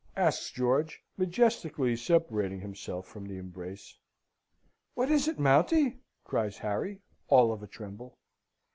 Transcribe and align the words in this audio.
asks 0.17 0.49
George, 0.49 0.99
majestically 1.15 1.95
separating 1.95 2.59
himself 2.61 3.05
from 3.07 3.27
the 3.27 3.37
embrace. 3.37 3.99
"What 4.95 5.11
is 5.11 5.27
it, 5.27 5.37
Mounty?" 5.37 5.99
cries 6.23 6.57
Harry, 6.57 7.01
all 7.27 7.53
of 7.53 7.61
a 7.61 7.67
tremble. 7.67 8.17